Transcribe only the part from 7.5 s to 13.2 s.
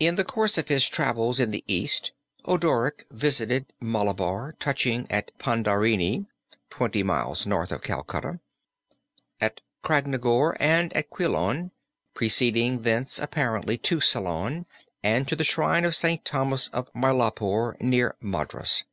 of Calicut), at Craganore and at Quilon, preceding thence,